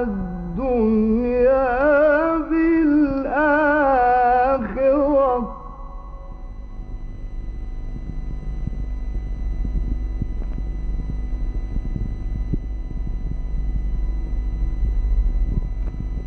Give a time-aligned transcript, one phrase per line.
[0.03, 1.67] الدنيا
[2.37, 3.91] بالآخرة؟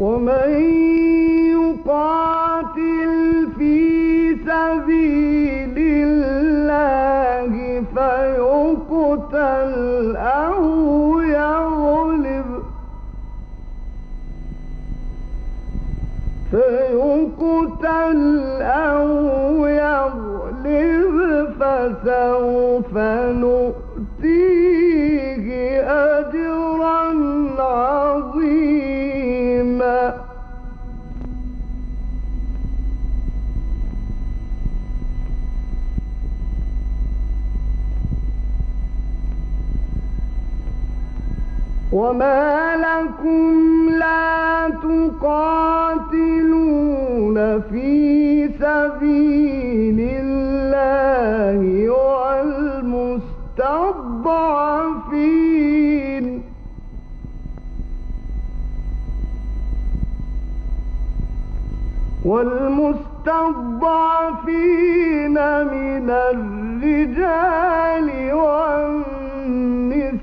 [0.00, 0.63] ومن
[3.58, 7.54] في سبيل الله
[7.94, 9.72] فيقتل
[10.16, 11.20] أو
[19.66, 20.84] يغلب.
[21.60, 22.94] فسوف
[23.42, 24.73] نؤتيه.
[41.94, 46.10] وما لكم لا تقاتلون
[47.60, 51.60] في سبيل الله
[55.14, 56.42] والمستضعفين
[64.34, 65.34] والمستضعفين
[65.64, 70.14] من الرجال والنساء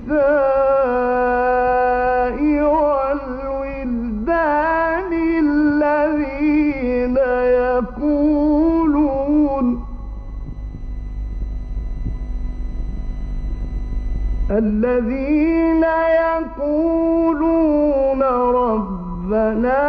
[14.62, 15.84] الذين
[16.24, 18.22] يقولون
[18.64, 19.82] ربنا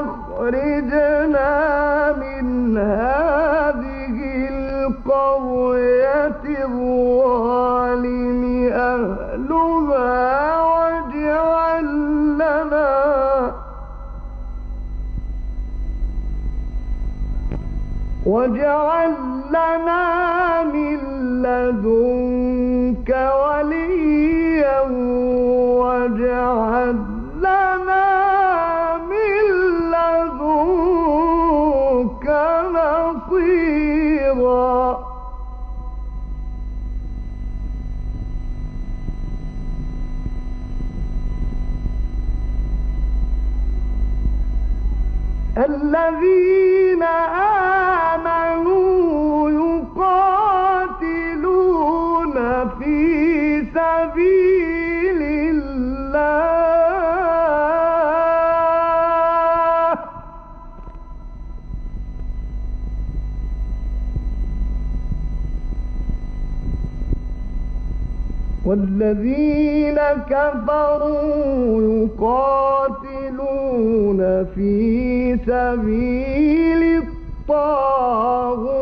[0.00, 1.52] أخرجنا
[2.12, 4.16] من هذه
[4.50, 8.42] القرية الظالم
[8.72, 10.16] أهلها
[10.62, 11.84] واجعل
[12.34, 13.52] لنا
[18.26, 19.14] واجعل
[19.50, 20.05] لنا
[45.56, 47.02] الذين
[48.12, 50.36] آمنوا يقاتلون
[52.78, 52.98] في
[53.74, 56.36] سبيل الله.
[68.66, 69.98] والذين
[70.30, 71.82] كفروا
[72.18, 73.40] يقاتلون
[74.54, 75.15] في
[75.46, 76.82] سبيل
[77.48, 78.75] الطاغوت.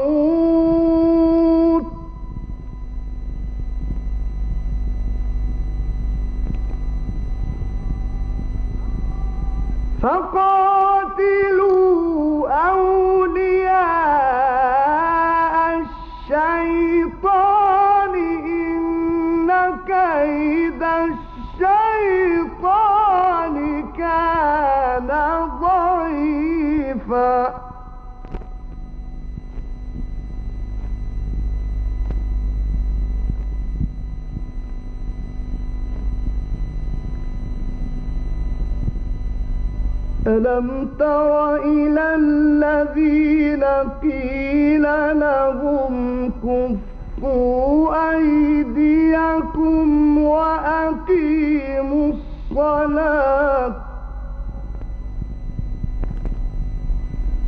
[40.27, 43.65] ألم تر إلى الذين
[44.03, 44.83] قيل
[45.21, 53.73] لهم كفوا أيديكم وأقيموا الصلاة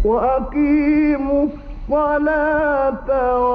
[0.05, 3.47] وأقيموا الصلاة وآتوا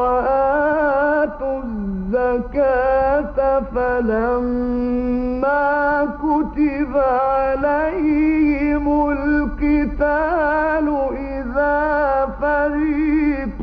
[1.63, 5.61] الزكاة فلما
[6.05, 10.87] كتب عليهم القتال
[11.17, 13.61] إذا فريق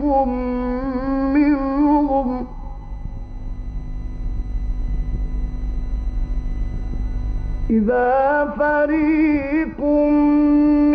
[1.34, 2.46] منهم
[7.70, 10.87] إذا فريق منهم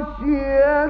[0.00, 0.86] كخشية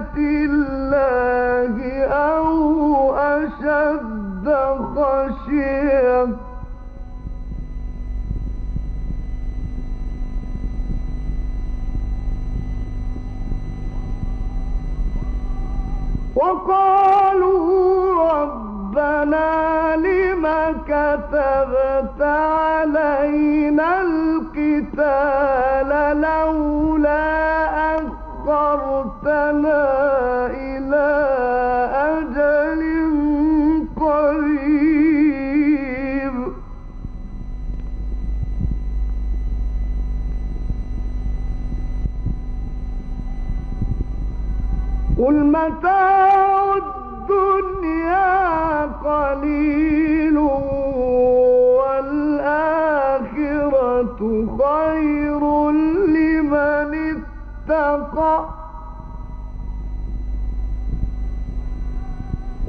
[45.22, 46.21] قل متاع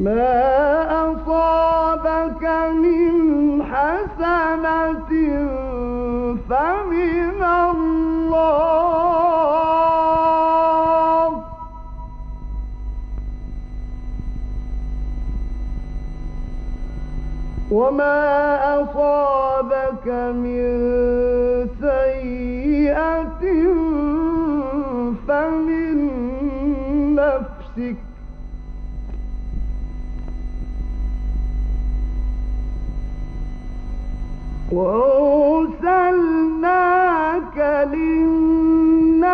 [0.00, 5.10] ما أصابك من حسنة
[6.48, 8.40] فمن الله.
[17.70, 18.20] وما
[18.82, 20.06] أصابك
[20.44, 20.66] من
[21.80, 23.42] سيئة
[25.28, 25.96] فمن
[27.14, 28.09] نفسك.
[34.72, 36.46] وأرسلناك
[37.92, 39.30] للناس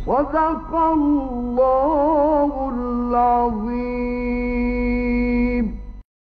[0.05, 4.18] صدق الله العظيم.